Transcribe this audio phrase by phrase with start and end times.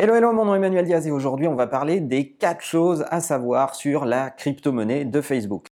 [0.00, 3.04] Hello, hello, mon nom est Emmanuel Diaz et aujourd'hui on va parler des 4 choses
[3.10, 5.66] à savoir sur la crypto-monnaie de Facebook.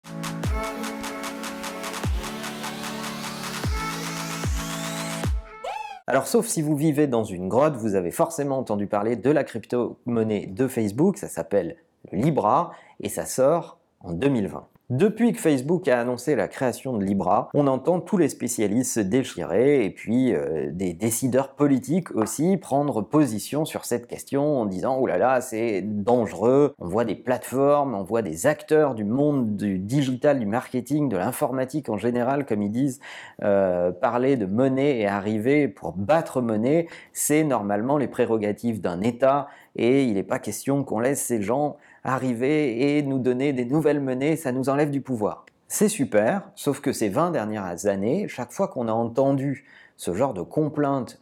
[6.08, 9.44] Alors sauf si vous vivez dans une grotte, vous avez forcément entendu parler de la
[9.44, 11.76] crypto-monnaie de Facebook, ça s'appelle
[12.10, 14.66] Libra et ça sort en 2020.
[14.88, 19.00] Depuis que Facebook a annoncé la création de Libra, on entend tous les spécialistes se
[19.00, 24.96] déchirer et puis euh, des décideurs politiques aussi prendre position sur cette question en disant
[25.00, 26.72] oh là là c'est dangereux.
[26.78, 31.16] On voit des plateformes, on voit des acteurs du monde du digital, du marketing, de
[31.16, 33.00] l'informatique en général, comme ils disent,
[33.42, 39.48] euh, parler de monnaie et arriver pour battre monnaie, c'est normalement les prérogatives d'un État
[39.74, 44.00] et il n'est pas question qu'on laisse ces gens arriver et nous donner des nouvelles
[44.00, 45.44] monnaies, ça nous enlève du pouvoir.
[45.68, 50.32] C'est super, sauf que ces 20 dernières années, chaque fois qu'on a entendu ce genre
[50.32, 51.20] de complainte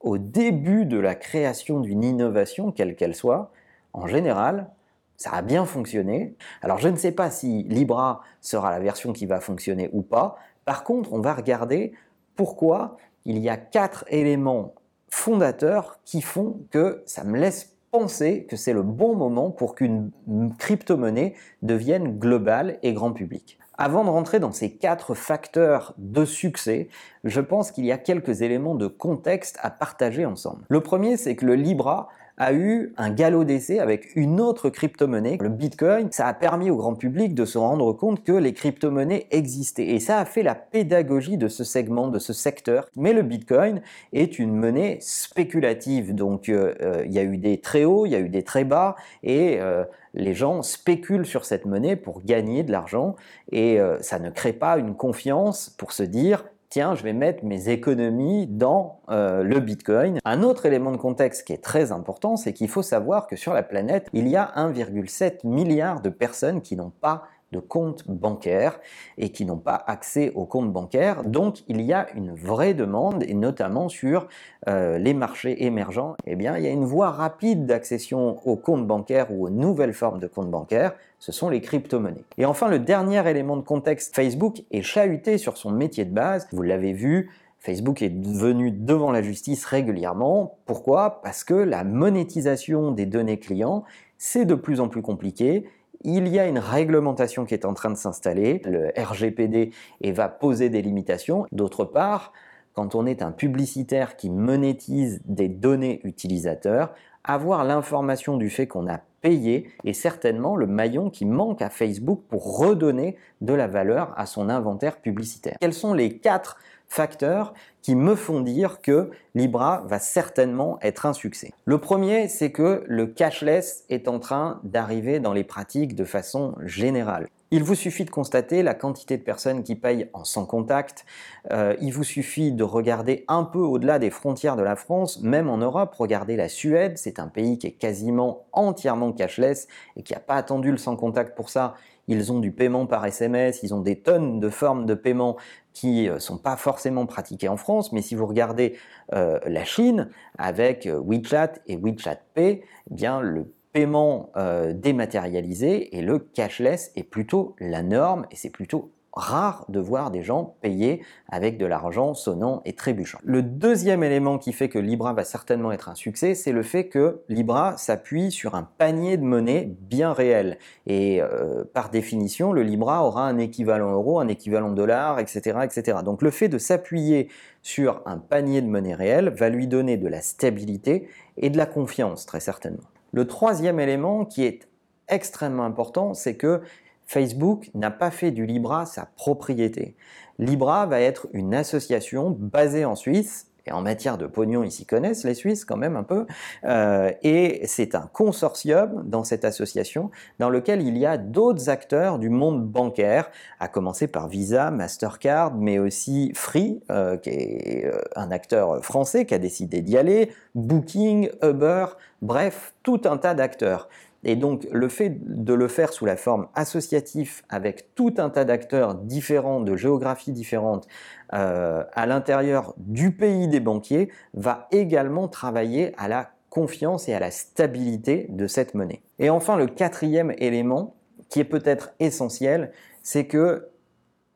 [0.00, 3.52] au début de la création d'une innovation, quelle qu'elle soit,
[3.92, 4.68] en général,
[5.16, 6.34] ça a bien fonctionné.
[6.60, 10.36] Alors je ne sais pas si Libra sera la version qui va fonctionner ou pas.
[10.64, 11.92] Par contre, on va regarder
[12.34, 14.74] pourquoi il y a quatre éléments
[15.08, 20.10] fondateurs qui font que ça me laisse penser que c'est le bon moment pour qu'une
[20.58, 23.56] crypto-monnaie devienne globale et grand public.
[23.78, 26.88] Avant de rentrer dans ces quatre facteurs de succès,
[27.22, 30.64] je pense qu'il y a quelques éléments de contexte à partager ensemble.
[30.68, 35.38] Le premier, c'est que le Libra a eu un galop d'essai avec une autre crypto-monnaie,
[35.40, 36.08] le Bitcoin.
[36.10, 39.86] Ça a permis au grand public de se rendre compte que les crypto-monnaies existaient.
[39.86, 42.88] Et ça a fait la pédagogie de ce segment, de ce secteur.
[42.96, 46.14] Mais le Bitcoin est une monnaie spéculative.
[46.14, 48.42] Donc euh, euh, il y a eu des très hauts, il y a eu des
[48.42, 48.96] très bas.
[49.22, 53.14] Et euh, les gens spéculent sur cette monnaie pour gagner de l'argent.
[53.52, 56.44] Et ça ne crée pas une confiance pour se dire
[56.74, 60.18] tiens, je vais mettre mes économies dans euh, le Bitcoin.
[60.24, 63.54] Un autre élément de contexte qui est très important, c'est qu'il faut savoir que sur
[63.54, 68.80] la planète, il y a 1,7 milliard de personnes qui n'ont pas de compte bancaire
[69.16, 71.22] et qui n'ont pas accès au compte bancaire.
[71.24, 74.26] Donc il y a une vraie demande, et notamment sur
[74.68, 78.86] euh, les marchés émergents, eh bien il y a une voie rapide d'accession au compte
[78.86, 82.24] bancaire ou aux nouvelles formes de compte bancaire, ce sont les crypto-monnaies.
[82.38, 86.48] Et enfin le dernier élément de contexte, Facebook est chahuté sur son métier de base,
[86.52, 87.30] vous l'avez vu,
[87.60, 90.58] Facebook est venu devant la justice régulièrement.
[90.66, 91.22] Pourquoi?
[91.22, 93.84] Parce que la monétisation des données clients,
[94.18, 95.64] c'est de plus en plus compliqué
[96.04, 99.72] il y a une réglementation qui est en train de s'installer, le RGPD,
[100.02, 101.46] et va poser des limitations.
[101.50, 102.32] D'autre part,
[102.74, 106.92] quand on est un publicitaire qui monétise des données utilisateurs,
[107.24, 112.20] avoir l'information du fait qu'on a payé est certainement le maillon qui manque à Facebook
[112.28, 115.56] pour redonner de la valeur à son inventaire publicitaire.
[115.60, 116.58] Quels sont les quatre
[116.94, 121.52] facteurs qui me font dire que Libra va certainement être un succès.
[121.64, 126.54] Le premier, c'est que le cashless est en train d'arriver dans les pratiques de façon
[126.62, 127.26] générale.
[127.50, 131.04] Il vous suffit de constater la quantité de personnes qui payent en sans contact.
[131.52, 135.48] Euh, il vous suffit de regarder un peu au-delà des frontières de la France, même
[135.48, 135.94] en Europe.
[135.96, 140.34] Regardez la Suède, c'est un pays qui est quasiment entièrement cashless et qui n'a pas
[140.34, 141.74] attendu le sans contact pour ça.
[142.08, 145.36] Ils ont du paiement par SMS, ils ont des tonnes de formes de paiement
[145.72, 148.76] qui ne euh, sont pas forcément pratiquées en France, mais si vous regardez
[149.12, 150.08] euh, la Chine
[150.38, 154.30] avec euh, WeChat et WeChat Pay, eh bien le paiement
[154.72, 160.22] dématérialisé et le cashless est plutôt la norme et c'est plutôt rare de voir des
[160.22, 163.18] gens payer avec de l'argent sonnant et trébuchant.
[163.22, 166.88] Le deuxième élément qui fait que Libra va certainement être un succès, c'est le fait
[166.88, 170.58] que Libra s'appuie sur un panier de monnaie bien réel.
[170.86, 175.60] Et euh, par définition, le Libra aura un équivalent euro, un équivalent dollar, etc.
[175.62, 175.98] etc.
[176.04, 177.28] Donc le fait de s'appuyer
[177.62, 181.66] sur un panier de monnaie réelle va lui donner de la stabilité et de la
[181.66, 182.84] confiance, très certainement.
[183.12, 184.68] Le troisième élément qui est
[185.08, 186.62] extrêmement important, c'est que
[187.06, 189.96] Facebook n'a pas fait du Libra sa propriété.
[190.38, 194.84] Libra va être une association basée en Suisse, et en matière de pognon, ils s'y
[194.84, 196.26] connaissent, les Suisses quand même un peu,
[196.64, 202.18] euh, et c'est un consortium dans cette association dans lequel il y a d'autres acteurs
[202.18, 203.30] du monde bancaire,
[203.60, 209.24] à commencer par Visa, Mastercard, mais aussi Free, euh, qui est euh, un acteur français
[209.24, 211.86] qui a décidé d'y aller, Booking, Uber,
[212.20, 213.88] bref, tout un tas d'acteurs.
[214.24, 218.44] Et donc le fait de le faire sous la forme associative avec tout un tas
[218.44, 220.86] d'acteurs différents, de géographies différentes,
[221.32, 227.18] euh, à l'intérieur du pays des banquiers, va également travailler à la confiance et à
[227.18, 229.02] la stabilité de cette monnaie.
[229.18, 230.94] Et enfin, le quatrième élément,
[231.28, 232.70] qui est peut-être essentiel,
[233.02, 233.68] c'est que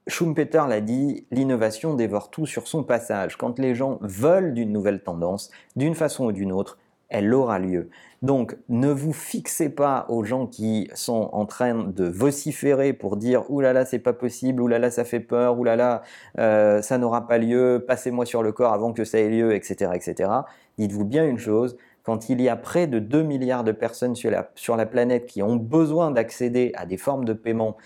[0.09, 3.37] Schumpeter l'a dit, l'innovation dévore tout sur son passage.
[3.37, 6.79] Quand les gens veulent d'une nouvelle tendance, d'une façon ou d'une autre,
[7.09, 7.89] elle aura lieu.
[8.21, 13.49] Donc ne vous fixez pas aux gens qui sont en train de vociférer pour dire
[13.51, 16.03] oulala là là, c'est pas possible, oulala là ça fait peur, oulala là
[16.39, 19.93] euh, ça n'aura pas lieu, passez-moi sur le corps avant que ça ait lieu, etc.
[19.95, 20.31] etc.
[20.79, 24.31] Dites-vous bien une chose, quand il y a près de 2 milliards de personnes sur
[24.31, 27.77] la, sur la planète qui ont besoin d'accéder à des formes de paiement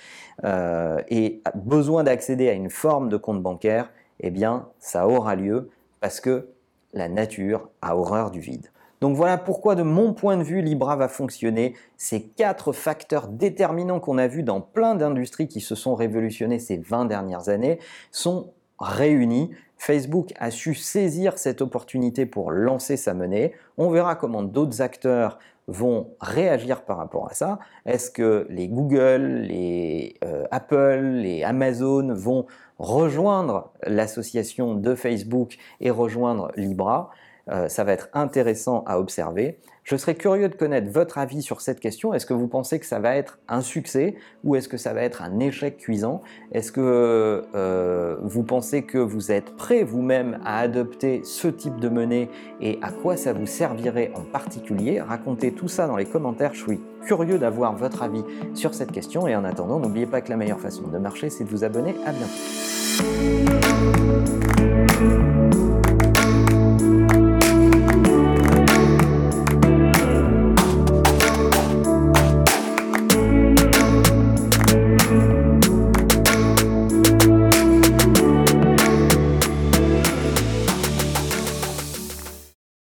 [0.44, 3.90] euh, et besoin d'accéder à une forme de compte bancaire,
[4.20, 5.70] eh bien ça aura lieu
[6.00, 6.48] parce que
[6.94, 8.68] la nature a horreur du vide.
[9.02, 11.74] Donc voilà pourquoi de mon point de vue Libra va fonctionner.
[11.96, 16.76] Ces quatre facteurs déterminants qu'on a vus dans plein d'industries qui se sont révolutionnées ces
[16.76, 17.80] 20 dernières années
[18.12, 19.50] sont réunis.
[19.76, 23.54] Facebook a su saisir cette opportunité pour lancer sa monnaie.
[23.76, 27.58] On verra comment d'autres acteurs vont réagir par rapport à ça.
[27.86, 32.46] Est-ce que les Google, les euh, Apple, les Amazon vont
[32.78, 37.10] rejoindre l'association de Facebook et rejoindre Libra?
[37.50, 39.58] Euh, ça va être intéressant à observer.
[39.84, 42.14] Je serais curieux de connaître votre avis sur cette question.
[42.14, 45.02] Est-ce que vous pensez que ça va être un succès ou est-ce que ça va
[45.02, 46.22] être un échec cuisant?
[46.52, 51.88] Est-ce que euh, vous pensez que vous êtes prêt vous-même à adopter ce type de
[51.88, 52.28] monnaie
[52.60, 55.00] et à quoi ça vous servirait en particulier?
[55.00, 56.54] Racontez tout ça dans les commentaires.
[56.54, 58.22] Je suis curieux d'avoir votre avis
[58.54, 61.42] sur cette question et en attendant, n'oubliez pas que la meilleure façon de marcher, c'est
[61.42, 61.96] de vous abonner.
[62.06, 62.30] À bientôt.